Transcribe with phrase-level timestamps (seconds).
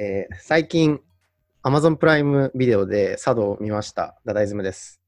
[0.00, 1.00] えー最近、
[1.64, 4.20] Amazon プライムビデオで茶道を見ました。
[4.24, 5.00] ダダイズムです。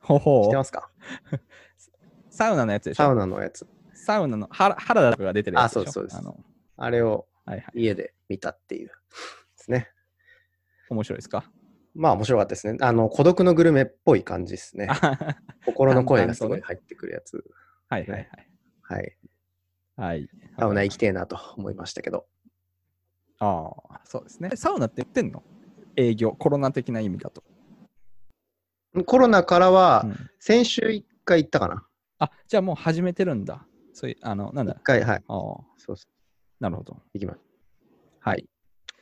[0.00, 0.44] ほほう。
[0.44, 0.90] 知ってますか？
[2.28, 3.66] サウナのやつでしサウょナのやつ。
[3.94, 5.88] サウナの原原田とかが出てるやつでしょ？
[5.88, 6.44] あそうですそうですあの
[6.76, 7.80] あれをはいはい。
[7.80, 8.94] 家で見たっていうで
[9.56, 9.88] すね。
[10.90, 11.50] 面白いですか？
[11.94, 12.76] まあ面白かったですね。
[12.82, 14.88] あの、孤独のグルメっぽい感じですね
[15.66, 17.42] 心の声がすごい入ってくるやつ。
[17.88, 18.28] はいはいはい。
[18.82, 19.18] はい。
[19.96, 20.28] はい。
[20.58, 22.26] サウナ行きてえなと思いましたけど。
[23.44, 24.50] ああ、そうですね。
[24.54, 25.42] サウナって言ってんの？
[25.96, 27.42] 営業、コロナ的な意味だと。
[29.06, 31.86] コロナからはう、ん先週1回行ったかな。
[32.18, 33.66] あ、じゃあもう始めてるんだ。
[33.94, 34.78] そういう、あの、なんだ？1。
[34.82, 35.22] 回、はい。
[35.26, 36.12] ああ、そうそう。
[36.62, 36.96] なるほど。
[37.14, 37.40] 行きます。
[38.20, 38.48] はい。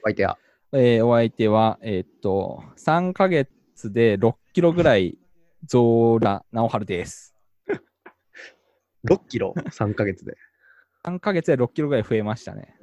[0.03, 0.39] お相手は？
[0.73, 5.19] えーお相手は、えーっと、3ヶ月で6キロぐらい
[5.67, 7.34] 増ら直春です。
[9.05, 10.37] 6キロ ?3 ヶ月で。
[11.05, 12.77] 3ヶ月で6キロぐらい増えましたね。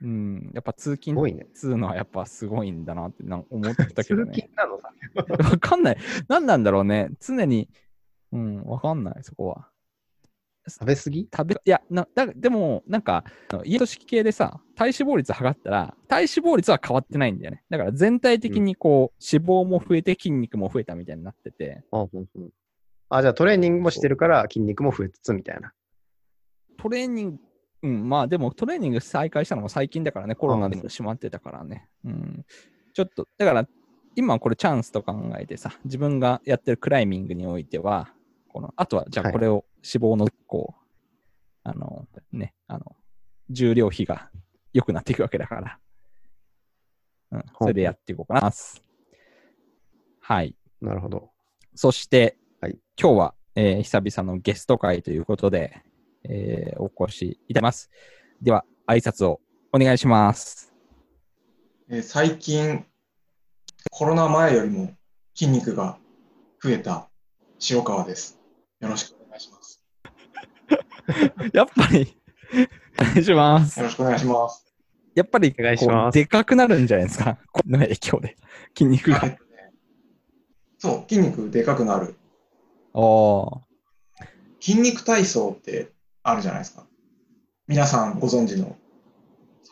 [0.00, 1.46] うん、やっぱ通勤すごいね。
[1.54, 4.54] つうのはやっぱすごいんだなってなん思ったけど通ね勤。
[4.54, 4.92] なのさ。
[5.50, 5.96] わかんない。
[6.28, 7.10] 何なんだろうね。
[7.20, 7.68] 常に、
[8.32, 9.68] うん、わかんない、そこは。
[10.68, 11.28] 食べ過ぎ？
[11.34, 13.24] 食べ、いや、なだでも、なんか、
[13.64, 17.64] 家と式系でさ、体脂肪率測ったら、体脂肪率は変わってないんだよね。
[17.70, 22.50] だから全体的にこう、脂肪も増えて筋肉も増えたみたいになってて、あ、うんうん
[23.10, 25.72] あ、じゃあトレーニングもしてるから筋肉も増えつつみたいな。
[26.76, 27.38] トレーニング、
[27.82, 31.88] うん、まあでもトレーニング再開したのも最近だからね、コロナでも閉まってたからね。
[32.04, 32.44] うん。
[32.92, 33.68] ちょっと、だから、
[34.16, 38.12] 今はこれチャンスと考えてさ、自分がやってるクライミングにおいては、
[38.48, 40.84] この、あとは、じゃはいあこれを脂肪の、こう、
[41.62, 42.96] あの、ね、あの、
[43.50, 44.30] 重量比が
[44.72, 45.78] 良くなっていくわけだから。
[47.30, 48.52] うん、それでやっていこうかな。
[50.20, 50.56] はい。
[50.80, 51.30] なるほど。
[51.74, 55.82] そして、はい今日は、えー久々のゲスト会ということで、
[56.24, 57.90] えーお越しいただきます。
[58.42, 59.40] では、挨拶を
[59.72, 60.72] お願いします。
[61.90, 62.84] えー最近、
[63.90, 64.92] コロナ前よりも
[65.34, 65.98] 筋肉が
[66.62, 67.08] 増えた
[67.70, 68.38] 塩川です。
[68.80, 69.82] よろしくお願いします。
[71.52, 72.16] やっぱり、
[73.00, 73.86] お願いしますよ。
[73.86, 74.64] ろしくお願いします。
[75.14, 77.38] やっぱり、お願いしますこうでかくなるんじゃないですか？
[77.52, 78.36] この影響で。
[78.76, 79.36] 筋肉が。
[80.78, 82.14] そう、筋肉でかくなる。
[82.94, 83.60] おー
[84.60, 85.92] 筋肉体操って
[86.30, 86.86] あるじゃないですか。
[87.66, 88.76] 皆さんご存知の。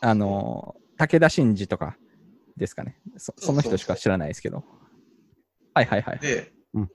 [0.01, 1.97] あのー、武田真治とか
[2.55, 2.99] ですかね。
[3.17, 4.63] そその人しか知らないですけど。
[5.73, 6.19] はいはいはい。
[6.19, 6.89] でうん、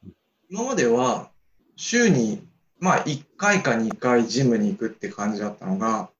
[0.50, 1.30] 今までは
[1.76, 2.46] 週に、
[2.78, 6.10] まあ、1回か2回ジムに行くって感じだったのが、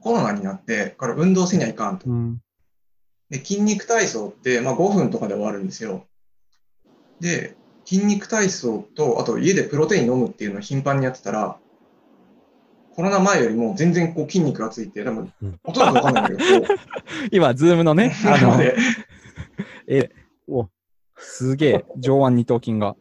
[0.00, 2.08] コロナになってから運動せにはいかんと。
[2.08, 2.40] うん。
[3.30, 6.06] で、筋肉体操って、まあ、5分とかで終わるんですよ。
[7.20, 11.58] で、筋肉体操と、あと家でプロテイン飲むっていうのを頻繁にやってたら、
[12.94, 16.74] コロナ前よりも全然こう筋肉がついて、多分うん、音だとわかんないんだけど、こ
[17.32, 18.62] 今、ズームのね、 う、あの
[19.88, 20.10] え、
[20.46, 20.68] お
[21.16, 22.96] すげえ、上腕二頭筋が。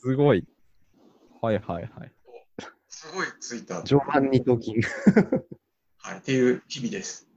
[0.00, 0.46] すごい。
[1.42, 2.12] はいはいはい。
[2.88, 4.72] すごいついた、上半二頭筋。
[5.98, 7.28] はい、っていう日々です。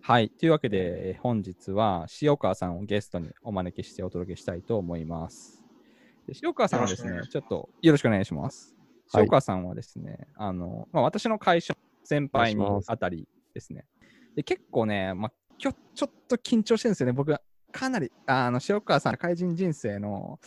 [0.00, 0.30] はい。
[0.30, 5.62] というわけで、えー本日は塩川さんをゲストにお招きしてお届けしたいと思います。
[6.26, 8.77] で塩川さんはですねちょっとよろしくお願いします。
[9.12, 13.84] はい塩川さんはですね、あの、まあ、私の会社の先輩にあたりですね。
[14.36, 17.12] で結構ね、まあ、今日ちょっと緊張してるんですよね。
[17.12, 17.40] 僕は
[17.72, 20.38] かなり、あの、塩川さんの怪人人生の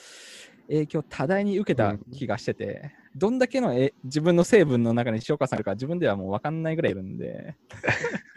[0.67, 7.55] 影響を多大に受けた気がしてて、どんだけのえ自分の成分の中に塩川さんいるか自分ではもう分かんないぐらいいるんで、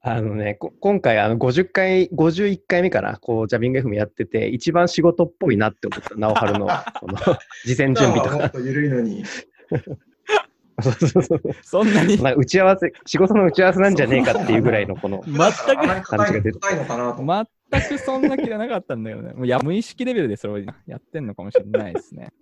[0.00, 6.68] あのね、こ今回、あの、50回、51回目かな、こう、ジャビング FM やってて、一番仕事っぽいなって思った、直春の、
[7.00, 7.16] この、
[7.64, 8.30] 事前準備とか。
[8.30, 9.24] 普段はもっと緩いのに、
[10.80, 11.40] そうそうそう。
[11.62, 12.16] そんなに？
[12.16, 17.50] 打ち合わせ、仕事の打ち合わせなんじゃねえかっていうぐらいの、この、全く感じが出て硬いのかなと思って。
[17.70, 19.32] 全くそんな気がなかったんだよね。
[19.34, 22.32] もういや無意識レベルでそれをやってんのかもしれないですね。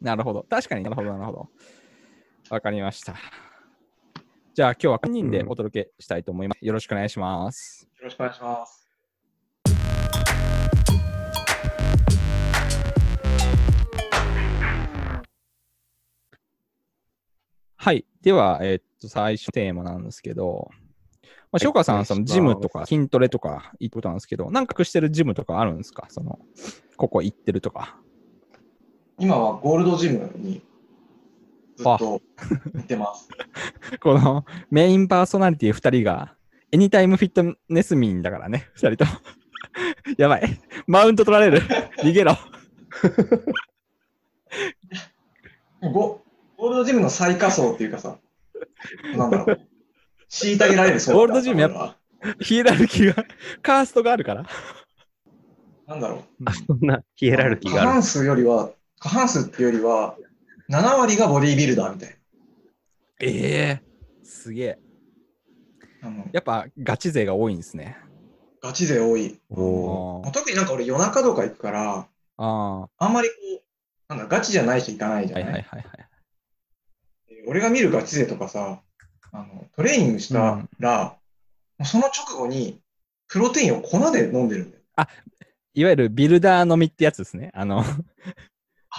[0.00, 0.46] なるほど。
[0.48, 1.48] 確かになるほど、なるほど。
[2.50, 3.14] わかりました。
[4.60, 6.62] じゃあ今日は3人でお届けしたいと思います。
[6.62, 7.88] よろしくお願いします。
[7.98, 8.90] よろしくお願いします。
[17.74, 18.04] はい。
[18.20, 20.68] では、えーっと、最初テーマなんですけど、
[21.50, 26.04] まあ、塩川さんはそのジムとか筋トレとか言ったことなんですけど、なんか隠してるジムとかあるんですか？
[26.10, 26.38] その、
[26.98, 27.96] ここ行ってるとか。
[29.18, 30.60] 今はゴールドジムに
[31.80, 32.22] ずっと
[32.74, 33.28] 行ってます。
[34.00, 36.34] このメインパーソナリティ2人が、
[36.72, 39.18] エニタイムフィットネス民だからね、2人とも。
[40.18, 40.60] やばい。
[40.86, 41.62] マウント取られる。
[41.98, 42.36] 逃げろ。
[45.80, 46.22] ゴ
[46.56, 48.18] ゴールドジムの最下層っていうかさ、
[49.16, 49.60] なんだろう。
[50.28, 51.96] 虐げられるそうだゴールドジムやっぱ。
[52.40, 53.24] ヒエラルキーが、
[53.62, 54.46] カーストがあるから。
[55.86, 56.24] なんだろう。
[56.44, 57.86] あそんなヒエラルキーがある。
[57.88, 60.16] 過半数よりは、過半数っていうよりは、
[60.70, 62.16] 7割がボディービルダーみたい
[63.20, 63.82] ええ
[64.22, 64.78] すげえ。
[66.00, 66.08] な。
[66.08, 67.96] あのやっぱガチ勢が多いんですね。
[68.62, 69.40] ガチ勢多い。
[69.50, 73.62] お特になんか俺夜中とか行くから、ああんまりこう、
[74.08, 75.60] なんだ、ガチじゃない人行かないじー、ゃない？
[75.60, 75.62] い。
[75.62, 76.08] ははいはいはい。
[77.48, 78.80] 俺が見るガチ勢とかさ、
[79.32, 81.16] あのトレーニングしたら、も
[81.80, 82.80] うその直後に、
[83.28, 84.82] プロテインを粉で飲んでるんだよ。
[85.74, 87.50] いわゆるビルダー飲みってやつですね。
[87.54, 87.82] あの、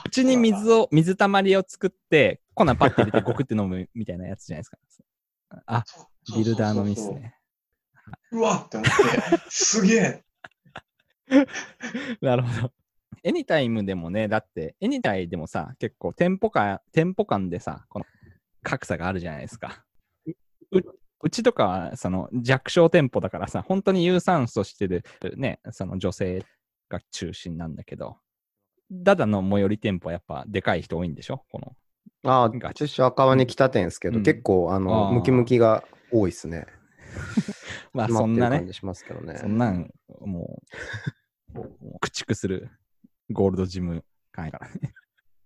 [0.06, 4.78] 口に水を、水たまりを作って、粉パッて入れてゴクって飲むみたいなやつじゃないですか。
[5.66, 5.84] あ、
[6.36, 7.36] ビルダー飲みっすね。
[8.32, 10.24] うわって思って、すげえ。
[12.22, 12.72] なるほど。
[13.24, 18.06] エニタイムでもね、だって、エニタイでもさ、結構店舗間、店舗間でさ、この
[18.64, 19.86] 格差があるじゃないですか。
[20.72, 20.80] う
[21.24, 25.04] うちとかは、その弱小店舗だからさ、本当に有酸素してる
[25.36, 26.44] ね、その女性
[26.90, 28.18] が中心なんだけど、
[28.92, 31.44] ダダの最寄り店舗はやっぱでかい人多いんでしょ？
[31.52, 31.76] この。
[32.30, 36.68] ああ、私赤羽に北店ですけど、うん結構あのムキムキが多いですね。
[37.94, 39.38] まあそんなねしますけどね。
[39.38, 40.60] そんなん、も
[41.54, 41.64] う、も
[41.96, 42.70] う駆逐する
[43.32, 44.74] ゴールドジム会からね。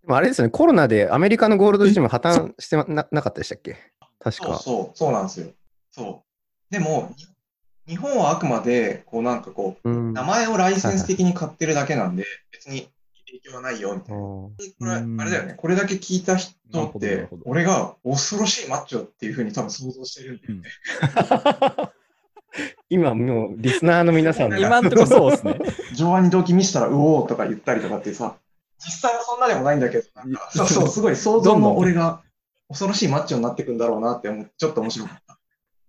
[0.01, 3.77] でもあれですよね、コロナでアメリカのゴールドジム破綻してななかったでしたっけ？
[4.19, 4.43] 確か。
[4.47, 5.47] そうそう、そうなんですよ。
[5.91, 6.23] そ
[6.69, 6.73] う。
[6.73, 7.13] でも、
[7.87, 12.89] に日本はあくまで、こうなんかこうんう、名前をライセンス的に買ってるだけなんで、別に
[13.37, 14.21] 影響はないよ、みたいな。
[14.21, 14.51] こ
[14.81, 15.21] れ、うん。
[15.21, 21.91] あれだよね、これだけ聞いた人って俺が恐ろしいマッチョっていうふうに多分想像してるんだよね。
[22.89, 24.57] 今もうリスナーの皆さんが。
[24.59, 25.59] 今んとこそうですね。
[25.95, 28.37] 上腕二頭筋見せたら、うおーとか言ったりとかってさ、
[28.79, 32.21] 実際はそんなでもないんだけど、なんか、そうそう、すごい想像の俺が
[32.69, 35.39] 恐ろしいマッチョになってくんだろうなって思う、ちょっと面白かった。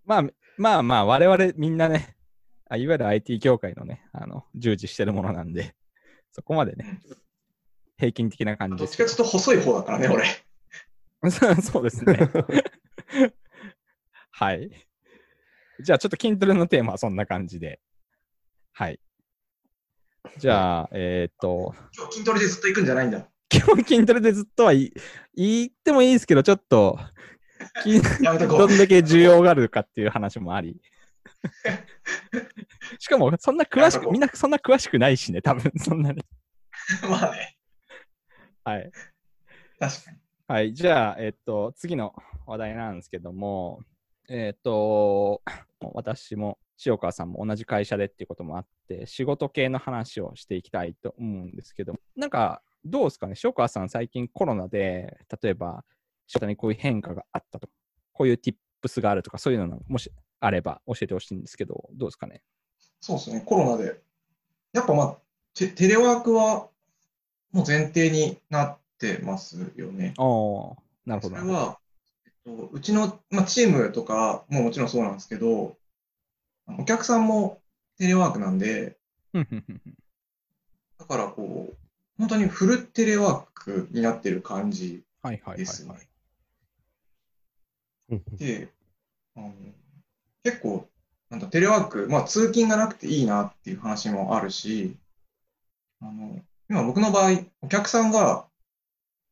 [0.04, 0.22] まあ
[0.58, 2.16] まあまあ、我々みんなね、
[2.68, 5.74] あいわゆる IT 業界のね、あの、従事してるものなんで、
[6.32, 7.00] そこまでね、
[7.98, 10.24] 平均的な感じどっちかちょっと細い方だからね、俺。
[11.62, 12.18] そうですね。
[14.30, 14.70] はい。
[15.80, 17.80] じゃあ、ちょっと筋トレのテーマはそんな感じで。
[18.72, 19.00] はい。
[20.38, 23.28] じゃあ、えーっと、今日筋トレでずっと行くんじゃないんだ。
[23.48, 24.92] 基本筋トレでずっとはいい
[25.34, 26.98] 言ってもいいですけど、ちょっと、
[27.84, 28.66] どう。
[28.66, 30.80] んだけ需要があるかっていう話もあり。
[32.98, 36.22] しかも、そんな詳しく、みんなそんな詳しくないしね、多分そんなに。
[37.08, 37.55] まあね、
[38.66, 38.90] はい。
[39.78, 40.16] 確かに。
[40.48, 40.74] はい。
[40.74, 42.16] じゃあ、えっと、次の
[42.46, 43.80] 話題なんですけども、
[44.28, 45.40] えっと、
[45.92, 55.84] 私も塩川さんも同じ会社でっていうこともあって、仕事系の話をしていきたいと思うんですけど、なんか、どうですかね、塩川さん、最近コロナで、例えば、
[56.26, 57.72] 仕事にこういう変化があったとか、
[58.12, 60.10] こういう tips があるとか、そういうのがもし
[60.40, 62.42] あれば教えてほしいんですけど、どうですかね？
[63.00, 64.00] そうですね、コロナで。
[64.72, 65.18] やっぱまあ、
[65.54, 66.68] テテレワークは
[67.52, 70.14] もう前提になってますよね。
[70.18, 70.76] おー、
[71.06, 71.36] なるほど。
[71.36, 71.78] それは、
[72.26, 75.76] えっと、うちの、まあ、チームとかももちろんそうなんですけど、
[76.78, 77.62] お客さんも
[77.98, 78.98] テレワークなんで、
[80.98, 81.76] だからこう、
[82.18, 85.04] 本当にフルテレワークになってる感じ
[85.56, 86.08] ですねはい。。
[88.38, 88.72] で、
[89.36, 89.52] あの
[90.44, 90.88] 結構、
[91.30, 94.96] なんだ、テレワーク、まあ、通勤がなくていいなっていう話もあるし、
[96.00, 98.46] あの、今僕の場合、お客さんが、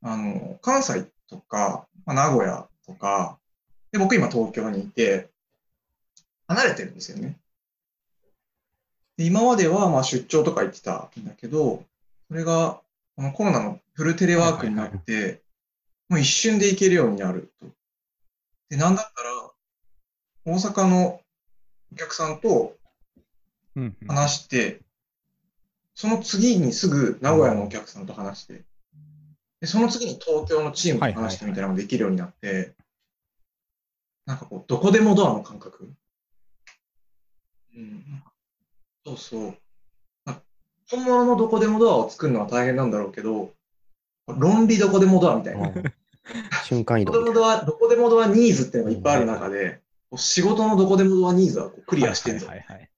[0.02, 3.38] あの、関西とか、まあ、名古屋とか、
[3.90, 5.30] で、僕今東京にいて、
[6.46, 7.36] 離れてるんですよね。
[9.16, 11.84] で今まではまあ出張とか行ってたんだけど、
[12.28, 12.80] それが
[13.16, 15.40] このコロナのフルテレワークになって、
[16.08, 17.66] もう一瞬で行けるようになると。
[18.70, 21.20] で、なんだったら、大阪の
[21.92, 22.76] お客さんと
[24.08, 24.80] 話して、
[25.94, 28.62] その次にすぐ名古屋のお客さんと話して、
[29.60, 32.72] で、その次に東京のチームと話してみたいなのができるようになって、
[34.26, 35.92] なんかこう、どこでもドアの感覚？
[37.76, 38.04] うん。
[39.06, 39.56] そうそう。
[40.24, 40.40] ま
[40.90, 43.52] 本物のどこでもドアを作るのは大変なんだろうけど、
[44.26, 45.72] 論理どこでもドアみたいな。
[46.64, 52.46] 瞬間移どこ動みたいでもドア、どこでもドアニーズっていうのがいっぱいある中で、こう仕事のどこでもドアニーズはこうクリアしてるぞ。
[52.48, 52.90] はいはいはいはい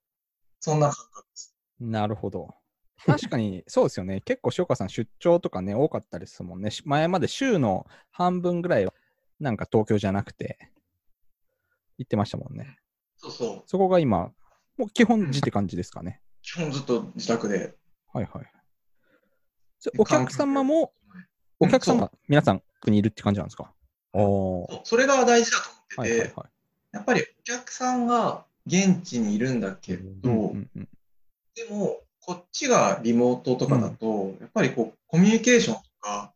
[0.59, 1.55] そんな感覚です。
[1.79, 2.53] なるほど。
[3.05, 4.21] 確かにそうですよね。
[4.23, 6.71] 結構塩川さん出張とかね、多かったですもんね。
[6.71, 8.95] し前まで週の半分ぐらいは、
[9.39, 10.59] なんか東京じゃなくて、
[11.99, 12.79] 行ってましたもんね。
[13.17, 13.63] そうそう。
[13.67, 14.33] そこが今、
[14.79, 16.21] もう基本時って感じですかね。
[16.43, 17.75] 基本ずっと自宅で。
[18.13, 18.53] はいはい。
[19.79, 20.93] そお客様も、
[21.61, 23.73] お客様皆さん国にいるって感じなんですか？
[24.13, 26.51] おそれが大事だと思ってて、はいはいはい。
[26.93, 30.89] やっぱりお客さんが現地にいるんだけど、うんうんうん
[31.55, 36.33] でも、こっちがリモートとかだと、やっぱりこう、コミュニケーションとか、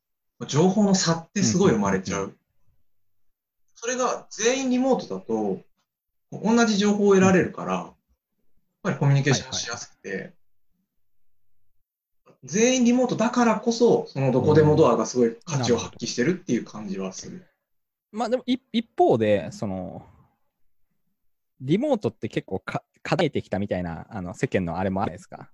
[0.46, 2.36] 情報の差ってすごい生まれちゃう。
[3.74, 5.60] それが全員リモートだと、
[6.30, 7.94] 同じ情報を得られるから、やっ
[8.84, 10.32] ぱりコミュニケーションしやすくて、
[12.44, 17.44] 全員リモートだからこそ、そのどこでもドアがすごい価値を発揮してるっていう感じはする。
[18.12, 20.06] まあでも一一方で、その、
[21.60, 25.50] リモートって結構か課題てきたみたいなあの世間のあれもあるじゃないですか。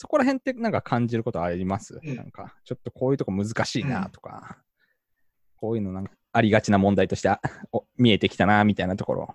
[0.00, 2.16] そこら辺ってなんか感じることあります、うん。
[2.16, 4.56] なんか、ちょっとこういうとこ難しいなとか、
[5.56, 7.38] こういうのなんかありがちな問題としてあ
[7.70, 9.34] お見えてきたなみたいなところ。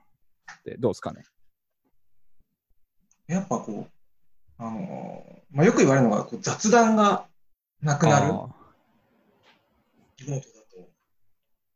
[0.51, 1.23] ってどうですかね？
[3.27, 3.91] やっぱこう、
[4.57, 7.27] あのーまあ、よく言われるのがこう雑談が
[7.83, 8.25] なくなる。
[8.33, 8.49] あ
[10.17, 10.81] リモートだと。
[10.81, 10.87] っ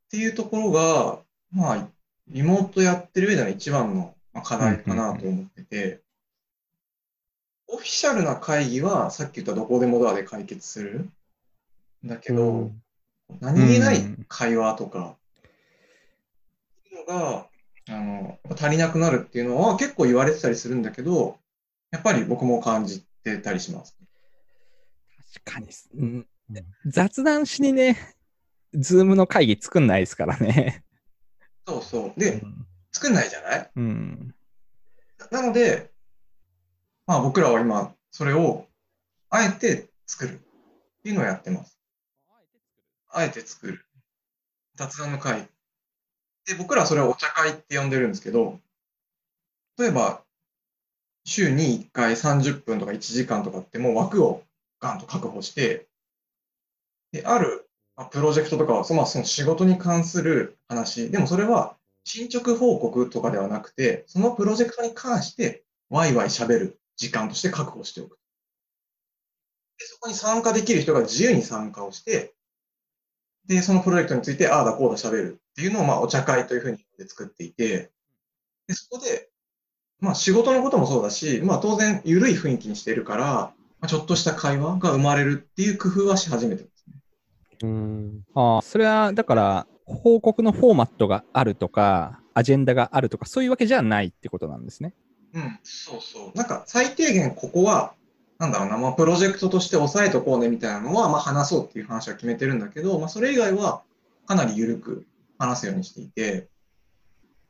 [0.09, 1.19] ていうところが、
[1.51, 1.87] まあ、
[2.27, 6.01] リモートやってる上での一番のまあ課題かなと思ってて、
[7.71, 11.09] オフィシャルな会議はさっき言ったどこでもドアで解決する。
[12.05, 12.81] んだけど、うん
[13.41, 13.97] 何気ない
[14.27, 15.15] 会話とか、
[16.91, 17.47] のが、
[17.87, 21.37] あの、足りなくなるっていうのは結構言われてたりするんだけど、
[21.91, 23.95] やっぱり僕も感じてたりします。
[25.45, 26.27] 確かにす、うん、
[26.87, 28.15] 雑談しにね、
[28.73, 30.83] ズームの会議作んないですからね。
[31.67, 32.07] そうそう。
[32.07, 33.71] うで、ん作んないじゃない？
[33.75, 34.33] うん。
[35.29, 35.91] なので、
[37.09, 38.67] まあ僕らは今、それを
[39.31, 40.37] あえて作るっ
[41.01, 41.79] ていうのをやってます。
[43.09, 43.83] あえて作る。
[44.75, 45.49] 雑談の会。
[46.45, 48.59] で、僕らはそれをお茶会って呼んでるんですけど、
[49.79, 50.21] 例えば、
[51.25, 54.43] 週に1回30分とか1時間とかってもう枠を
[54.79, 55.87] ガンと確保して、
[57.11, 57.67] で、ある
[58.11, 68.19] プロジェクトとかは、そまあその仕事に関する話、でもそれは進捗報告とかではなくて、そのプロジェクトに関してワイワイ喋る時間として確保しておく。
[69.79, 72.35] でそこに参加できる人が自由に参加をして、
[73.47, 76.77] で、そのプロジェクトについて、ああだこうだ喋るっていうのを、まあ、お茶会というふうに
[77.07, 77.89] 作っていて、
[78.67, 79.29] で、そこで、
[79.99, 86.95] まあ、仕事のこともそうだし、まあ、当然、緩い雰囲気にしているから、まあ、ちょっとした会話が生まれるっていう工夫はし始めてますね。
[87.63, 88.23] うん。
[88.35, 94.93] ああ、それはだから、報告のフォーマットがあるとか、アジェンダがあるとか、そういうわけじゃないってことなんですね。
[95.33, 96.37] うん、そうそう。
[96.37, 97.93] なんか、最低限ここは、
[98.39, 103.83] なんだろうな、まあ、プロジェクトとして押さえとこうねみたいなのは、まあ、話そうっていう話は決めてるんだけど、まあ、それ以外は、
[104.25, 105.05] かなり緩く
[105.37, 106.49] 話すようにしていて、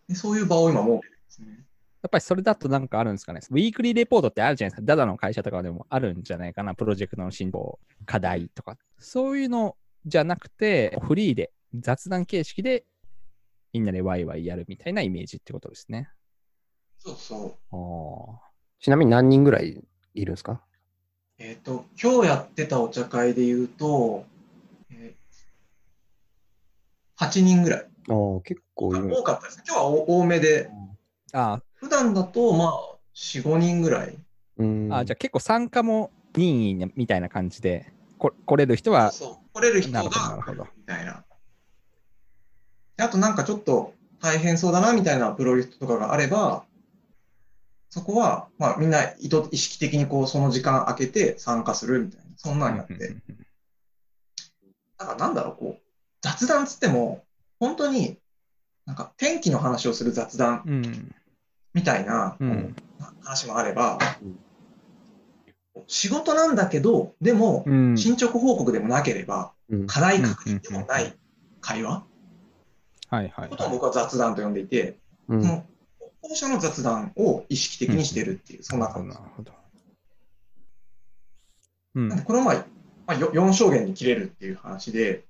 [0.07, 1.47] でそういう場を今設けてますね。
[2.01, 3.41] やっぱりそれだとなんかあるんですかね。
[3.51, 4.85] ウィークリーレポートってあるじゃないですか。
[4.85, 6.73] ダダの会社とかでもあるんじゃないかな。
[6.73, 8.77] プロジェクトの進行、課題とか。
[8.97, 12.85] そういうのじゃなくて、フリーで、雑談形式で、
[13.73, 16.09] みんなでワイワイやるみたいなイメージってことですね。
[16.99, 17.75] そうそう。
[17.75, 18.49] ああ。
[18.79, 19.81] ちなみに何人ぐらい
[20.13, 20.61] いるんですか？
[21.37, 24.25] えっ、と、今日やってたお茶会で言うと、
[24.91, 25.19] えー
[27.21, 27.81] 8人ぐらい。
[27.81, 28.89] ああ、結構。
[28.89, 29.63] 多かったですね。
[29.67, 30.69] 今日は多多めで、
[31.33, 34.17] あ普段だと、まあ、4、5人ぐらい。
[34.57, 34.93] うん。
[34.93, 41.25] あ、じゃあ結構参加も任意みたいな感じで、こ来れる人は、そう、来れる人がなるほどなるほど来るみたいな。
[42.95, 46.63] であとなんかちょっと大変そうだなみたいなプロジェクトとかがあれば、
[47.89, 53.15] そこは、まあみんな意図意識的にこうその時間空けて参加するみたいな、そんなんやって。
[54.97, 55.81] だからなんだろう、こう、
[56.21, 57.23] 雑談つっても、
[57.59, 58.19] 本当に
[58.85, 61.15] なんか天気の話をする雑談うん。
[61.73, 62.75] みたいな、うん。
[63.21, 64.39] 話もあればうん、
[65.87, 67.97] 仕事なんだけど、でも、うん。
[67.97, 69.87] 進捗報告でもなければ、うん。
[69.87, 71.17] 課題確認でもない
[71.61, 72.05] 会話？
[73.09, 73.75] はいはいことをはい。
[73.75, 75.65] 僕は雑談と呼んでいて、うんその
[76.21, 79.21] 後者の雑談を意識的にしてるっていう、そんな感じなる。
[79.35, 79.51] ほど。
[81.95, 82.23] うん。
[82.23, 82.63] この前、ま
[83.07, 85.25] あ、よ4証言に切れるっていう話で、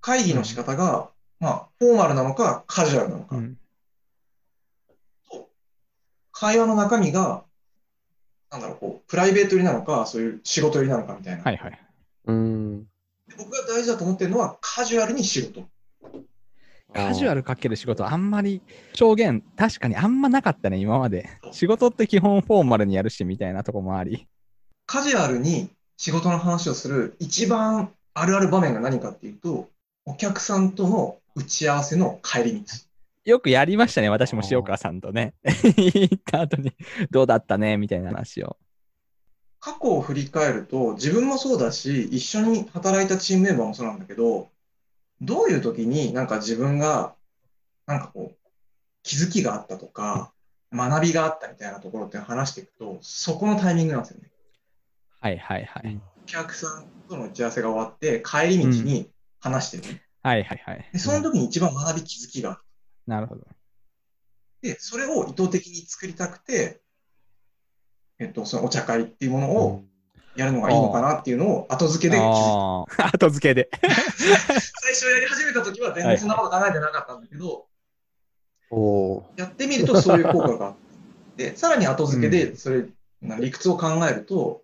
[0.00, 1.10] 会議の仕方が、
[1.40, 3.58] まあ、フォーマルなのか、カジュアルなのか、うん
[5.30, 5.48] と
[6.32, 7.44] 会話の中身が、
[8.50, 11.42] なんだろう、こう、プライベート寄りなのか、そういう仕事寄りなのかみたいな。
[11.42, 11.78] はいはい。
[12.26, 12.84] うん。
[12.84, 12.88] で
[13.38, 15.68] 僕が大事だと思ってるのは、カジュアルに仕事。
[16.94, 18.60] カジュアルかける仕事、あんまり
[19.00, 21.28] 表現、確かにあんまなかったね、今まで。
[21.52, 24.28] 仕事って基本フォーマルにやるし、みたいなとこもあり。
[24.86, 29.70] カジュアルに仕事の話をする一番あるある場面が何かっていうと、
[30.04, 32.66] お客さんとの打ち合わせの帰り道。
[33.24, 35.34] よくやりましたね、私も塩川さんとね。
[35.44, 36.72] 行った後に、
[37.10, 38.56] どうだったね、みたいな話を。
[39.60, 44.50] 過去を振り返ると、自分もそうだし、一緒に働いたチームメンバーもそうなんだけど、
[45.22, 47.14] どういう時になんか自分が、
[47.86, 48.48] なんかこう、
[49.04, 50.32] 気づきがあったとか、
[50.72, 54.30] 学びがあったみたいなところって話していくと、そこのタイミングなんですよね。
[55.20, 56.00] はいはいはい。
[56.22, 60.88] お客さんとの打ち合わせが終わって、帰り道に話してる、はいはいはい。
[60.92, 62.60] で、その時に一番学び気づきがある。
[63.06, 63.46] なるほど。
[64.60, 66.80] で、それを意図的に作りたくて、
[68.18, 69.84] えっと、そのお茶会っていうものを
[70.36, 73.68] やるのがいいのかなっていうのを後付けで気づ 後付けで。
[74.82, 77.66] 最初やり始めた時は全然そんなこと考えてなかったんだけど、
[78.70, 80.74] おーやってみるとそういう効果があっ
[81.36, 82.86] て、でさらに後付けでそれ、
[83.20, 84.62] な理屈を考えると、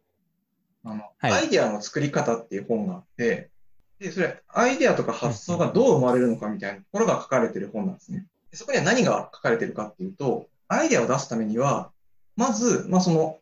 [0.85, 1.33] あの、はい。
[1.33, 3.51] アイデアの作り方っていう本があって、
[3.99, 8.27] で、それ、アイデアとか発想がどう生まれるのかみたいなところが書かれてる本なんですね。
[8.51, 11.91] でそこには何が書かれてるかっていうと、アイデアを出すためには、
[12.37, 13.39] まず、まあ、その、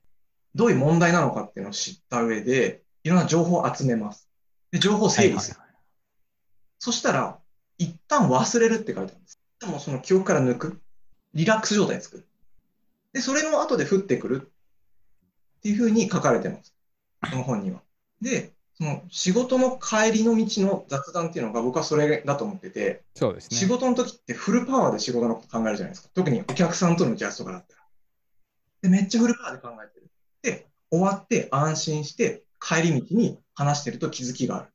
[0.57, 4.29] どういう問題なのかっていうのを知った上で、いろんな情報を集めます。
[4.73, 5.61] で、情報を整理する。
[6.79, 7.39] そしたら、
[7.79, 9.39] 一旦忘れるって書いてあるんです。
[9.61, 10.81] でもその記憶から抜く。
[11.35, 12.27] リラックス状態作る。
[13.13, 14.51] で、それの後で降ってくる
[15.59, 16.75] っていうふうに書かれてます。
[17.31, 17.83] この本には。
[18.23, 23.57] で、その仕事の帰りの道の雑談っていうのが僕はそれだと思ってて、そうですね。
[23.59, 26.09] 仕事の時ってフルパワーで仕事のこと考えるじゃないですか。
[26.15, 27.83] 特にお客さんとの打ち合わせとかだったら。
[28.83, 29.96] で、めっちゃフルパワーで考えてる。
[30.47, 34.69] で、終わって安心して帰り道に話してると気づきがあ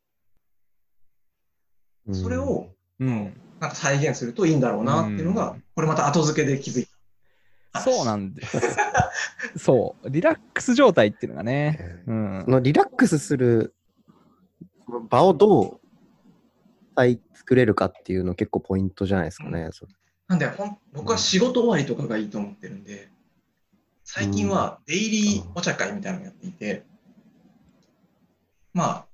[2.09, 2.13] る。
[2.13, 2.67] それを、
[2.99, 3.33] うん。
[3.61, 6.87] なんか再現するといいんだろうなっていうのがうん、これまた後付けで気づい
[7.71, 7.79] た。
[7.79, 8.57] そうなんです。
[9.55, 10.09] そう。
[10.09, 12.03] リラックス状態っていうのがね。
[12.07, 12.51] うんそ。
[12.51, 13.73] のリラックスする
[15.09, 15.81] 場をどう
[16.97, 19.69] 再作れるかっていうの結構ポイントじゃないですかね。
[20.27, 23.09] なんで、ほん僕は仕事終わりとかがいいと思ってるんで、
[24.03, 26.83] 最近はデイリーお茶会みたいなのをやっていて、
[28.73, 29.05] まあ、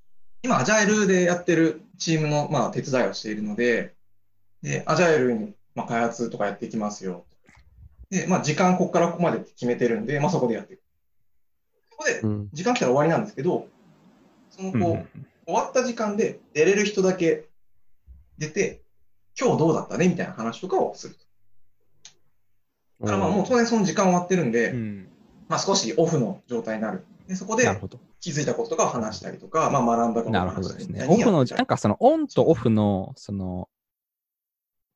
[0.44, 3.96] 今、アジャイルでやってるチームの、まあ、手伝いをしているので、
[4.62, 7.26] で、アジャイルに、まあ、開発とかやっていきますよ。
[8.10, 10.82] で、まあ、時間ここからここまでって決めてるんで、まあ、そこでやっていく。
[11.92, 12.50] そこでう、ん。
[12.54, 13.68] 時間来たら終わりなんですけど、
[14.52, 17.46] そのこう、終わった時間で出れる人だけ
[18.38, 18.82] 出て、
[19.40, 20.08] 今日どうだったね？
[20.08, 21.27] みたいな話とかをすると。
[23.02, 25.08] だからまあもう当然その時間終わってるんで、うん。
[25.48, 27.06] まあ少しオフの状態になる。
[27.28, 27.68] で、そこで。
[28.20, 30.88] 気づいたこととかを話したりとか、まあ学んだことを話したほどですね。
[30.88, 33.70] りみたいにやオフの、なんかそのオンとオフの、その、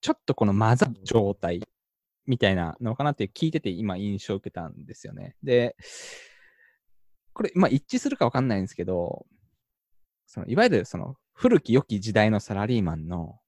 [0.02, 1.62] ちょっとこの混ざる状態
[2.26, 5.36] みたいなのかなって聞いてて今印象を受けたんですよね。
[5.44, 5.76] で、
[7.34, 9.28] これ、まあ一致するかわかんないんですけど、
[10.26, 13.40] そのいわゆるその古き良き時代のサラリーマンの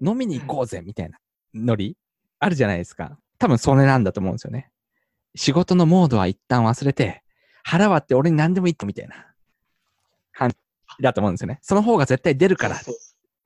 [0.00, 1.18] 飲みに行こうぜみたいな
[1.54, 1.96] ノリ
[2.38, 3.18] あるじゃないですか。
[3.42, 4.70] 多分それなんだと思うんですよね。
[5.34, 7.24] 仕事のモードは一旦忘れて、
[7.64, 9.16] 腹割って俺に何でもいいとみたいな。
[10.32, 10.56] 感じ
[11.00, 11.58] だと思うんですよね。
[11.60, 12.76] その方が絶対出るから、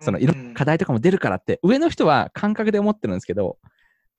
[0.01, 3.57] そのいろんな課題とかも出るからって、上の人は感覚で思ってるんですけど、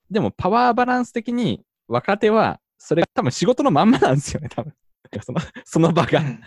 [0.09, 4.73] でもパワーバランス的に若手は、それが多分仕事のまんまなんですよね、多分。
[5.21, 6.21] そのその場が。
[6.21, 6.41] うん。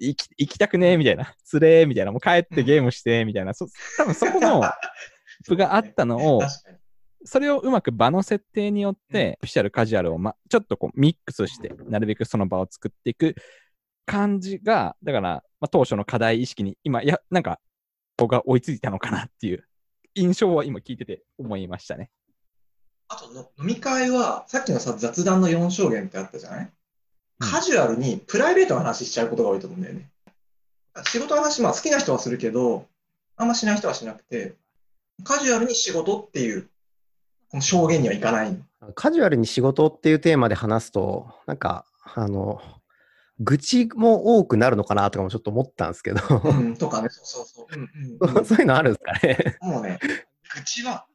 [0.00, 4.62] 行き行きたくねえみたいな、つれえみたいな、もう帰ってゲームしてみたいな、そ多分そこの
[5.46, 6.42] プがあったのを。
[7.26, 13.34] それをうまく場の設定によって、オフィシャル、カジュアルを、ま、ちょっとこうミックスして、なるべくその場を作っていく
[14.06, 17.60] 感じが、だから、まあ、当初の課題意識に今、いや、なんか、
[18.16, 19.64] 僕が追いついたのかなっていう
[20.14, 22.10] 印象は今聞いてて思いましたね。
[23.08, 26.72] あとの飲み会は、さっきのさ雑談の4証言ってあったじゃない？
[27.38, 30.08] カジュアルにプライベートの話しちゃうことが多いと思うんだよね。
[31.04, 32.86] 仕事の話、まあ好きな人はするけど、
[33.36, 34.54] あんましない人はしなくて、
[35.22, 36.70] カジュアルに仕事っていう、
[37.60, 38.56] 証言にはいかない。
[38.94, 42.60] カジュアルに仕事っていうテーマで話すと、なんか、あの、
[43.40, 47.66] 愚痴も多くなるのかなとかもちょっと思ったんですけど、うん、とかね、そうそうそう。
[47.70, 49.58] うんうんうん そういうのあるんですかね。
[49.60, 49.98] もうね、
[50.54, 51.06] 愚痴は、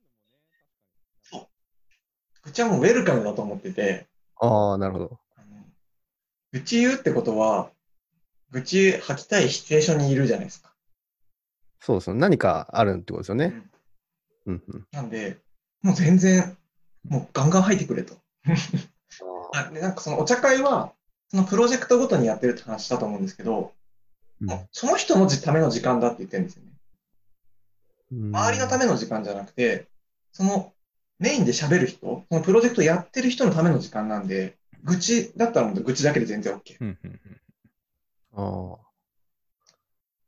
[1.24, 1.48] そう。
[2.44, 4.08] 愚痴はもうウェルカムだと思ってて、
[4.40, 5.20] ああ、なるほど。
[6.52, 7.72] 愚痴言うってことは、
[8.52, 10.74] 愚痴吐きたいシチュエーションにいるじゃないですか。
[11.80, 12.16] そうですよ。
[12.16, 13.64] 何かあるってことですよね。
[14.46, 14.88] うんうん。
[14.92, 15.38] なんで、
[15.82, 16.58] もう全然、
[17.08, 18.16] もうガンガン吐いてくれと。
[19.54, 20.94] ああでなんかそのお茶会は、
[21.30, 23.74] そのプロジェクトごとにやってるって話したと思うんですけど、
[24.42, 26.72] うんもうその人のじための時間だって言ってるんですよね。
[28.12, 29.86] ー周りのための時間じゃなくて、
[30.32, 30.74] その
[31.20, 36.78] メインで喋る人、そのプロジェクトやってる人のための時間なんで、愚痴だったらもう愚痴だけで全然 OK。
[36.80, 37.20] うんうんうん
[38.34, 38.92] ああ。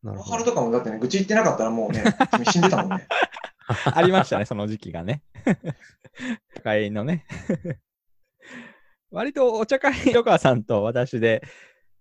[0.04, 0.24] なるほど。
[0.24, 3.08] 小春とかもだってね、愚痴言ってなかったらもうね、君死んでたもんね。
[3.94, 5.24] ありましたね、その時期がね。
[6.56, 7.26] お茶会のね。
[9.12, 11.44] 割とお茶会、横川さんと私で、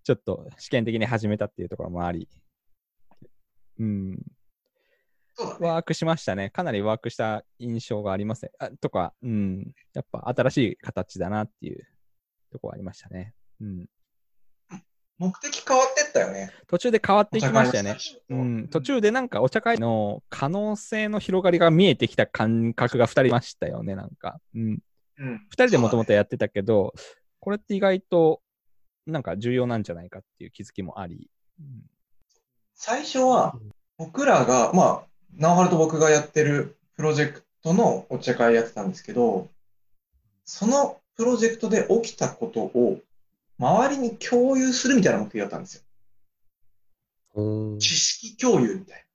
[0.04, 2.28] ちょっと試験的に始めたっていうところもあり。
[3.78, 4.18] うん。
[5.60, 6.50] ワークしましたね。
[6.50, 8.52] かなりワークした印象がありますね。
[8.58, 9.72] あとか、うん。
[9.94, 11.86] やっぱ新しい形だなっていう
[12.50, 13.34] ところありましたね。
[13.60, 13.86] うん。
[15.22, 16.52] 目的変わってったよね。
[16.66, 17.96] 途中で変わっていきましたよね
[18.28, 24.40] うん、途中でなんかお茶会の可能性の広がりが見えてきた感覚が2人いましたよね、なんか。
[24.56, 24.78] うん。
[25.18, 25.34] うん。
[25.34, 26.92] 2人でもともとやってたけど、
[27.38, 28.40] これって意外と
[29.06, 31.30] なんか重要なんじゃないかっていう気づきもあり。
[31.60, 31.92] うん
[32.74, 33.56] 最初は、
[33.96, 35.02] 僕らが、まあ、
[35.36, 39.48] 直春と僕がやってるプロジェクトのお茶会やってたんですけど、
[40.44, 42.98] そのプロジェクトで起きたことを
[43.58, 45.82] 周りに共有するみたいな目的だったんですよ。
[47.34, 47.78] うん。
[47.78, 49.06] 知識共有みたい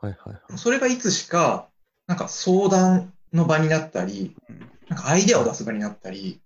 [0.00, 0.58] はいはいはいな。。
[0.58, 1.68] それがいつしか、
[2.06, 6.40] なんか相談の場になったりうん、なんかアイデアを出す場になったり、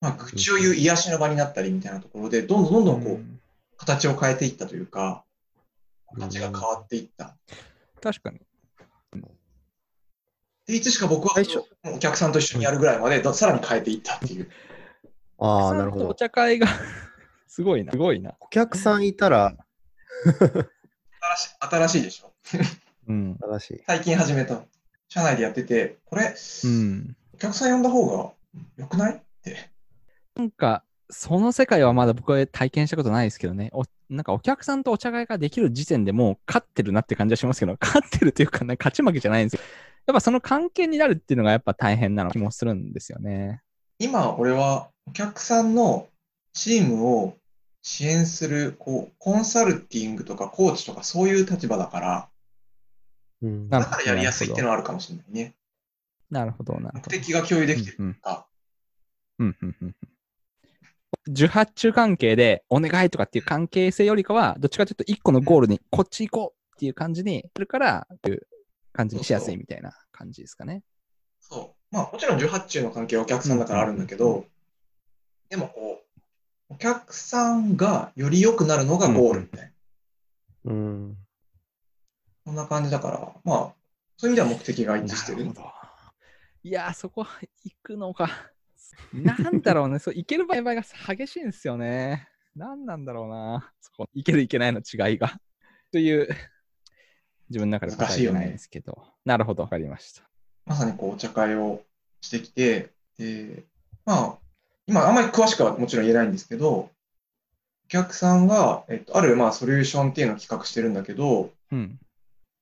[0.00, 3.40] まあ、愚痴を言う癒しの場になったりみたいなところで、どんどんどんどんこう、うん
[3.76, 5.24] 形を変えていったというか、
[6.14, 7.36] 形が変わっていった。
[8.00, 8.40] 確かに。
[10.66, 11.34] で、いつしか僕は
[11.84, 14.48] お客さんと一緒にやるぐらいまで、ださらに変えていったっていう。
[15.38, 16.14] ああ、なるほおど。
[16.14, 16.66] 茶会が
[17.46, 17.92] すごいな。
[17.92, 18.34] すごいな。
[18.40, 19.56] お客さんいたら、
[20.24, 20.36] 新
[21.36, 22.32] しい新しいでしょ。
[23.08, 23.36] うん。
[23.40, 23.82] 正しい。
[23.86, 24.62] 最近始めた。
[25.08, 27.16] 社内でやってて、これ、うん。
[27.34, 28.32] お客さん呼んだ方が
[28.76, 29.14] 良くない？
[29.14, 29.70] って。
[30.34, 33.70] なんか、その世界はまだ僕は体験したことないですけどね。
[33.72, 39.62] おなんかお客さんとお茶会ができる時点でもう勝ってるなって感じはしますけど、勝ってるというか、ね、勝ち負けじゃないんですよ。
[40.06, 43.62] やっぱその関係になるっていうのがやっぱ大変なの気もするんですよね。
[43.98, 46.08] 今、俺はお客さんの
[46.52, 47.36] チームを
[47.82, 52.28] 支援する、こう、コンサルティングとかコーチとかそういう立場だから、
[53.42, 53.68] うん。
[53.68, 55.54] だからやりやすいっていうのはあるかもしれないね。
[56.30, 57.10] なるほど、なる目ほど。
[57.10, 58.46] 的が共有できてるか。
[59.38, 59.96] うんうんうんうん
[61.26, 68.46] 受発注関係でお願いとかっていう関係性よりかは、どっちかというと一個のゴールにこっち行こうっていう感じにするから、いう
[68.92, 70.82] 感じにしやすいみたいな感じですかね。
[71.40, 71.94] そう。
[71.94, 74.44] まあ、もちろん18中の関係はお客さんだからあるんだけど、
[75.54, 76.02] でもこ
[76.68, 79.72] う、お客さんがより良くなるのがゴールみたい
[80.64, 80.72] な。
[80.72, 81.16] うん。
[82.44, 83.74] そんな感じだから、まあ、
[84.16, 85.38] そういう意味では目的が一致してる。
[85.38, 85.70] なるほど。
[86.64, 87.24] いやー、そこ
[87.62, 88.28] 行くのか。
[89.12, 92.26] なんだろうね、そう行ける場合が激しいんですよね。
[92.56, 93.72] なんなんだろうな。
[93.80, 95.38] そこ、行ける行けないの違いが。
[95.92, 96.26] という、
[97.48, 99.06] 自分の中で答えじゃないですけど。
[99.24, 100.28] なるほど、わかりました。
[100.66, 101.84] まさにこう、お茶会を
[102.20, 103.62] してきて、で、
[104.04, 104.43] まあ、
[104.86, 106.90] 今あんまり詳しくはもちろん言えないんですけど、お
[107.88, 111.98] 客さんが、えっと、あるまあソリューションっていうのを企画してるんだけど、うん。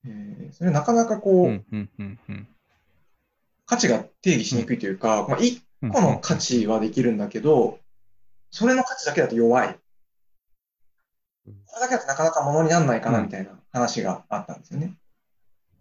[0.06, 2.48] えーそれなかなかこう、うん、うん、うん、うん。
[3.66, 7.78] 価値が定義しにくいというか、まあ、一個の価値はできるんだけど、
[8.50, 9.68] それの価値だけだと弱い。
[9.68, 9.74] うん
[11.66, 14.94] これだけだとなかなか物にならないかなみたいな話があったんですよね。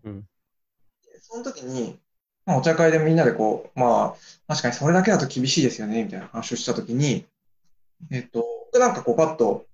[0.06, 2.00] うんでその時に、
[2.46, 7.26] まあ、お茶会でみんなでこう、まあ、確かにそれだけだと厳しいですよね、みたいな話をした時に、
[8.10, 9.66] えっと、僕なんかこうパッと、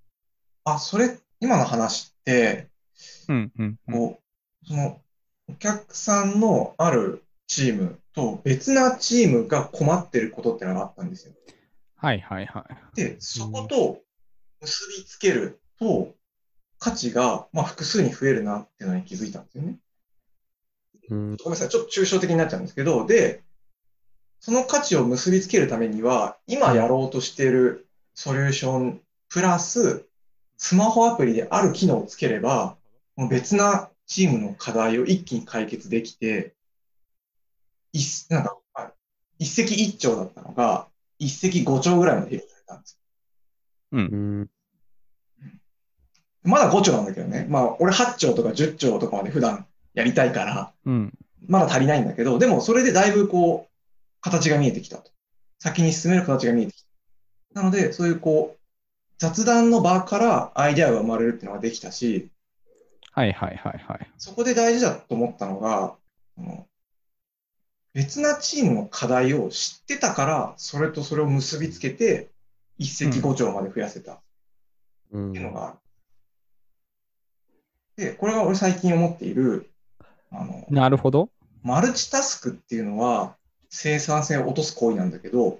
[0.63, 2.67] あ、それ、今の話って、
[3.29, 3.79] うん、うん。
[3.87, 4.19] うんこ
[4.63, 4.99] う、その、
[5.49, 11.33] お客さんのあるチームと別なチームが困ってることってのがあったんですよ。
[11.95, 12.95] はい、はい、はい。
[12.95, 14.01] で、そこと
[14.61, 16.13] 結びつけると、
[16.79, 19.77] 価値が、まあ、複数に増えるなっていうのに気づいたんですよね。
[21.09, 21.37] うん。
[21.37, 23.43] ごめんなさい、ちょっと抽象的になっちゃうんですけど、で、
[24.39, 30.05] その価値を結びつけるためには、今やろうとしているソリューションプラス、
[30.57, 32.77] スマホアプリである機能をつければ、
[33.15, 36.53] もう別なチームの課題を一気に解決できて、
[37.93, 38.91] 一なんかあ
[39.39, 40.87] 一石一鳥だったのが、
[41.19, 42.99] 一石五鳥ぐらいまで広がれたんです。
[43.91, 44.49] うん。
[46.43, 47.45] まだ5鳥なんだけどね。
[47.49, 49.65] まあ、俺8鳥とか10鳥とかまで普段
[49.97, 51.13] やりたいから、うん。
[51.47, 55.09] まだ足りないんだけど、でもそれでだいぶこう、形が見えてきたと。
[55.57, 56.85] 先に進める形が見えてき
[57.55, 57.61] た。
[57.61, 58.59] なので、そういうこう、
[59.17, 62.29] 雑談の場からアイデアが生まれるっていうのができたし、
[63.11, 64.11] はい、はい、はい、はい。
[64.19, 65.95] そこで大事だと思ったのが、
[67.95, 72.29] 別なチームの課題を知ってたから、それとそれを結びつけて、
[72.77, 74.19] 一石五鳥まで増やせたっ
[75.13, 75.77] うんていうのがある。
[78.05, 79.71] で、これが俺最近思っている、
[80.31, 81.29] あの、なるほど。
[81.63, 83.35] マルチタスクっていうのは
[83.69, 85.59] 生産性を落とす行為なんだけど、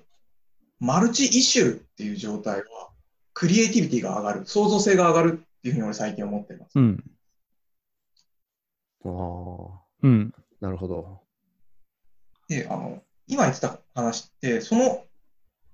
[0.80, 2.90] マルチイシューっていう状態は
[3.34, 6.80] クリエイティビティが上がる、創造性が上がるっていうふうに俺最近思ってます。
[6.80, 7.04] うん。
[9.06, 10.34] ああ、うん。
[10.60, 11.22] なるほど。
[12.48, 15.04] で、あの、今言ってた話って、その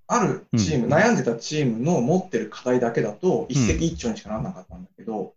[0.07, 5.33] あるチーム、うん悩んでたチームの持ってる課題だけだと一石一鳥にしかならなかったんだけど、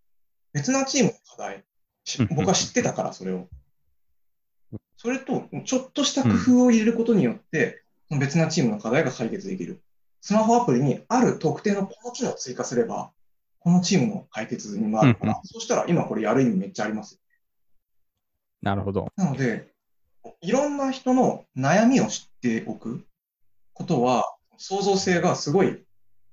[0.53, 1.63] 別なチームの課題、し
[2.31, 3.49] 僕は知ってたから、それを。
[4.97, 9.83] それと、ちょっとした工夫を入れることによって、別なチームの課題が解決できる。
[10.21, 13.13] スマホアプリにある特定のこの機能を追加すれば、
[13.61, 17.21] このチームの解決に回るから、うんそしたら今これやる意味めっちゃありますよ。
[18.63, 19.09] なるほど。
[19.17, 19.73] なので、
[20.41, 23.05] いろんな人の悩みを知っておく
[23.73, 25.85] ことは、創造性がすごい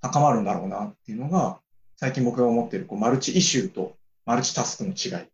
[0.01, 1.59] 高まるんだろうなっていうのが、
[1.97, 5.27] 最近僕が思っているこうマルチイシューとマルチタスクの違い。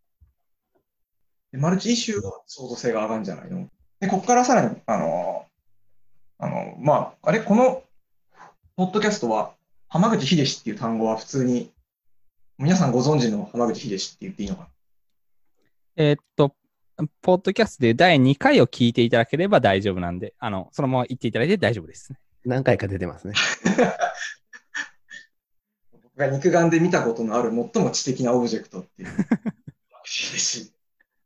[1.51, 3.67] でマルチイシューが創造性が上がるんじゃないの？
[3.99, 5.45] で、ここからさらに、あの、
[6.37, 7.83] あの、まあ、あれ、この、
[8.77, 9.53] ポッドキャストは、
[9.89, 11.71] 浜口秀志っていう単語は普通に、
[12.57, 14.67] 皆さんご存知の浜口秀志って言っていいのかな？
[15.97, 16.55] えーっと、
[17.21, 22.19] ポッドキャストで第2回を聞いていただければ大丈夫なんで、あの、そのまま言っていただいて大丈夫ですね。
[22.45, 23.33] 何回か出てますね。
[25.91, 29.09] 僕が肉眼で見たことのある最も知的なオブジェクトっていう。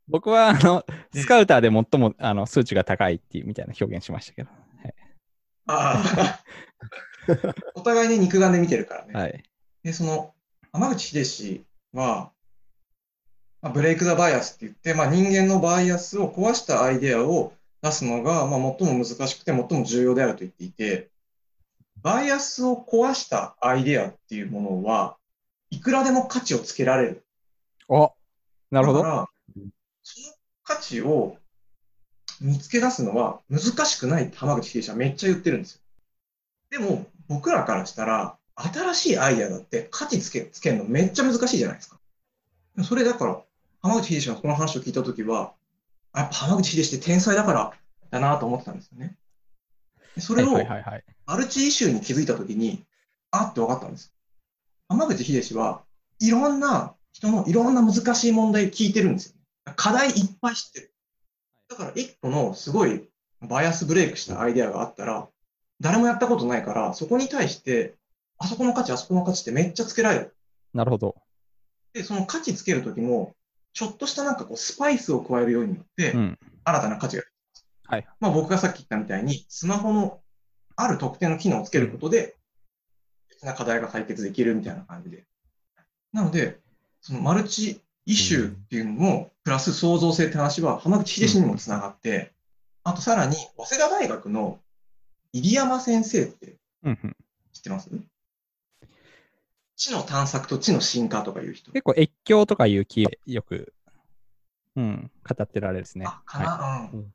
[0.08, 4.50] 僕は、あの、ねスカウターで最もあの数値が高いっていうみたいな表現しましたけど。
[5.68, 6.44] ああ。
[7.76, 9.14] お互いに肉眼で見てるからね。
[9.14, 9.44] はい。
[9.84, 10.34] で、その、
[10.72, 12.32] 浜口秀志は、
[13.62, 21.10] まあ、ブレイク・ザ・バイアスって言って、まあ、人間のバイアスを壊したアイデアを出すのが、まあ、最も難しくて最も重要であると言っていて、
[22.02, 25.18] バイアスを壊したアイデアっていうものは、
[25.70, 27.26] いくらでも価値をつけられる。
[27.88, 28.12] お
[28.70, 29.28] なるほど。
[30.64, 31.38] 価値を
[32.42, 35.82] 見つけ出すのは難しくないって浜口秀氏はめっちゃ言ってるんですよ。
[36.72, 42.00] でも、僕らからしたら、新しいアイデアだって価値つけ、つけるのめっちゃ難しいじゃないですか。
[42.84, 43.42] それだから、
[43.82, 45.54] 浜口秀氏がこの話を聞いたときは、
[46.12, 47.74] あやっぱ浜口秀氏って天才だから
[48.12, 49.16] だなと思ってたんですよね。
[50.16, 50.58] でそれを。
[51.26, 52.84] マルチイシューに気づいたときに、
[53.32, 54.14] あって分かったんです。
[54.88, 55.84] 浜口秀氏は
[56.20, 59.36] いろんな人のいろんな難しい問題を聞いてるんですよ。
[59.76, 60.94] 課題いっぱい知ってる。
[61.70, 63.10] だから一個のすごい
[63.42, 65.28] バイアスブレイクしたアイデアがあったら、
[65.80, 67.96] 誰もやったことないから、そこに対して、
[68.38, 70.36] あそこの価値、あそこの価値ってめっちゃつけられる。
[70.74, 71.16] なるほど。
[71.94, 73.36] で、その価値つけるときも、
[73.74, 76.40] ちょっとしたなんかこうスパイスを加えるようによってう、ん。
[76.64, 77.24] 新たな価値が
[77.86, 78.08] はい。
[78.20, 80.22] まあ僕がさっき言ったみたいに、スマホの
[80.76, 82.36] ある特定の機能をつけることで、
[83.30, 85.26] 別な課題が解決できるみたいな感じで。
[86.14, 86.60] なので、
[87.02, 92.32] そのマルチイシューっていうのも、プラス創造性って話は浜口秀氏にもつながって、
[92.84, 94.60] あとさらに、早稲田大学の
[95.34, 97.16] 入山先生ってうんうん、
[97.54, 97.90] 知ってます？
[99.76, 101.72] 知の探索と知の進化とかいう人。
[101.72, 103.74] 結構越境とかいうキーよく、
[104.76, 106.06] うん、語ってられるですね。
[106.08, 107.00] あ、かな、はうん。
[107.00, 107.14] うん。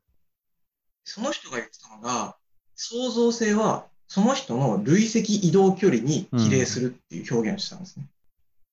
[1.03, 2.35] その人が言ってたのが、
[2.75, 8.05] 創造性はその人の累積移動距離に比例するっていう表現をしたんですね。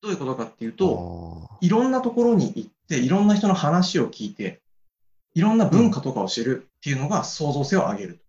[0.03, 4.61] どういうことかっていうと、いろんなところに行って、いろんな人の話を聞いて、
[5.35, 8.20] いろんな文化とかを知るっていうのが創造性を上げる。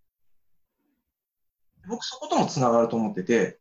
[1.88, 3.58] 僕そこともつながると思ってて、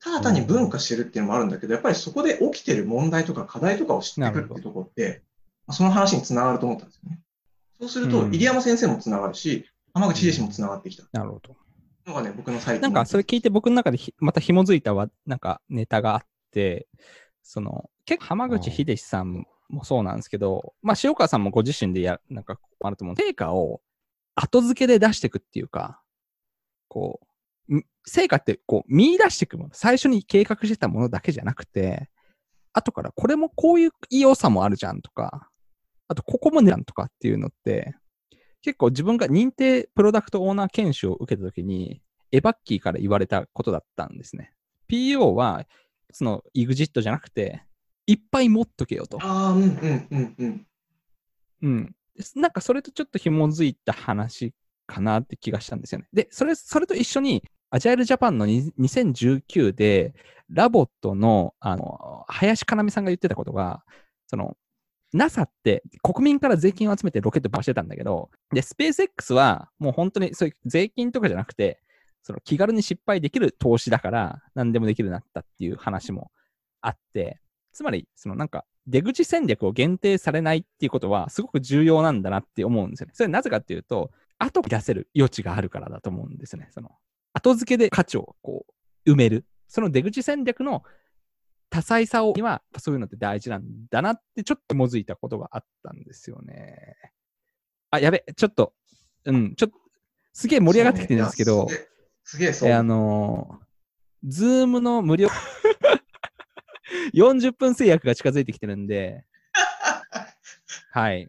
[0.00, 5.22] ただ単に文化知るっていうのもあるんだけど、やっぱりそこで起きてる問題とか課題とかを知ってくるってところって、
[5.66, 7.20] まあその話につながると思ったんですよね。
[7.78, 9.64] そうすると、うん入山先生もつながるし、
[9.94, 11.56] 浜口秀氏もつながってきたなるほど。
[12.06, 16.88] のがね、僕の最近のなんかそれ聞いて僕の中でひまた紐づいたわなんかネタがあって、
[17.44, 23.16] その結構浜口秀さんもそうなんですけど、まあ塩川さんもご自身でやなんかあると思う。
[23.16, 23.80] 成果を
[24.34, 26.00] 後付けで出していくっていうか、
[26.88, 27.20] こ
[27.68, 29.70] う、成果ってこう見出していくもの。
[29.72, 32.08] 最初に計画してたものだけじゃなくて、
[32.72, 35.48] 後からこれもこういう良さもあるじゃんとか、
[36.08, 37.94] あとここもねんとかっていうのって、
[38.62, 44.52] 結構自分が認定プロダクトオーナー研修を受けたときに、エバッキーから言われたことだったんですね。
[44.90, 45.64] PO は、
[46.12, 47.62] その EXIT じゃなくて、
[48.06, 49.18] いっぱい持っとけよと。
[49.22, 50.66] ああ、うんうんうんうん。
[51.62, 51.96] うん。
[52.36, 54.52] なんかそれとちょっと紐づいた話
[54.86, 56.08] かなって気がしたんですよね。
[56.12, 60.14] で、それ、それと一緒に、アジャイルジャパンのに2019で、
[60.50, 63.82] ラボットの、あの、林かなみさんが言ってたことが、
[64.26, 64.56] その、
[65.14, 71.80] NASA って国民から税金を集めてロケット飛ばしてたんだけど、で、スペース X はもう本当にそういう税金とかじゃなくて、
[72.22, 76.30] その気軽に失敗できる投資だから何でもできるようになったっていう話も
[76.80, 77.40] あって、
[77.72, 83.12] つまり、そのなんか出口戦略を限定されないっていうことはすごく重要なんだなって思うんですよね。
[83.14, 86.68] それはなぜかっていうと、後に出せる余地があるからだと思うんですよね。
[86.70, 86.90] その
[87.32, 88.66] 後付けで価値をこ
[89.06, 89.46] う埋める。
[89.68, 90.82] その出口戦略の
[91.70, 96.96] 多彩さをにはそういうのって大事なんだなってちょっともづいたことがあったんですよね。
[97.90, 98.74] あ、やべ、ちょっと、
[99.24, 99.78] うん、ちょっと、
[100.34, 101.68] すげえ盛り上がってきてるんですけど、
[102.24, 102.68] すげえ、そう。
[102.68, 105.28] えあのー、ズームの無料
[107.14, 109.24] 40分制約が近づいてきてるんで、
[110.92, 111.28] はい。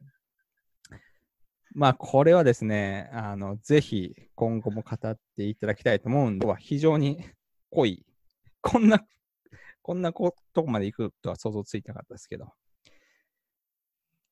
[1.73, 7.25] まあ、これはですね、あの、ぜひ今後も語っていただきたいと思うんで、は非常に
[7.71, 8.05] 濃い。
[8.61, 9.03] こんな、
[9.81, 12.53] こんなことこまで行くとは想像ついてなかったですけど、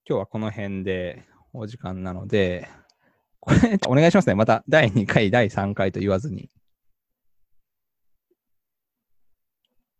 [0.07, 2.67] 今日はこの辺でお時間なので、
[3.39, 4.35] これ、お願いしますね。
[4.35, 6.51] また第2回、第3回と言わずに。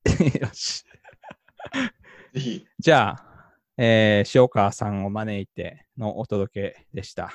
[0.39, 0.85] よし。
[2.34, 7.32] ぜひ、じゃあ、えー塩川さんを招いてのお届けでした。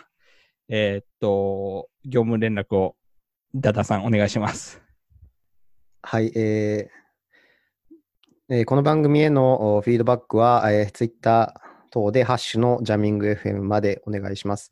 [0.69, 2.97] えーっと、業務連絡を、
[3.55, 4.83] ダダさんお願いします。
[6.03, 7.07] はい、えー
[8.49, 11.53] えーこの番組へのおフィードバックは、えー、Twitter
[11.91, 14.71] 等でハッシュのジャミング FM までお願いします。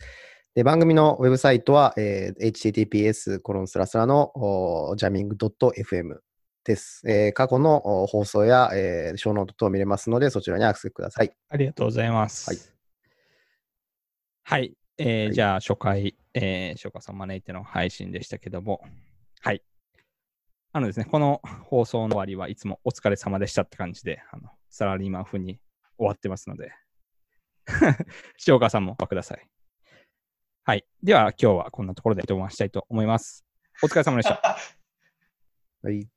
[0.55, 4.33] で番組のウェブサイトは、えー https コロンスラスラの
[4.97, 6.19] ジャミング .fm
[6.64, 11.33] です、えー過去のお放送や、えー、ショーノート等見れますので、そちらにアクセスください。
[11.50, 12.50] ありがとうございます。
[12.50, 12.59] はい。
[14.44, 14.77] はい。
[14.98, 18.83] えーはいじゃあ、初回、えー、塩川さんを招いての配信でしたけども、
[19.42, 19.62] はい。
[20.72, 25.61] あのですね、この放送の終わりはいつもお疲れ様でしたって感じで、あのサラリーマン風に
[25.98, 26.72] 終わってますので、
[28.46, 29.48] 塩川さんもおください。
[30.64, 30.87] はい。
[31.03, 33.44] では、今日はこんなところで終わりしたいと思います。
[33.83, 34.40] お疲れ様でした。
[35.83, 36.09] はい。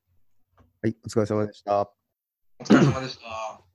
[0.79, 1.91] はい、お疲れ様でした。
[2.59, 3.66] お疲れ様でした。